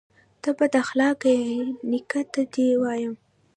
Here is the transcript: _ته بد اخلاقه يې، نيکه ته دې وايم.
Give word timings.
_ته 0.41 0.49
بد 0.57 0.73
اخلاقه 0.83 1.29
يې، 1.43 1.51
نيکه 1.89 2.21
ته 2.33 2.41
دې 2.53 2.67
وايم. 2.81 3.13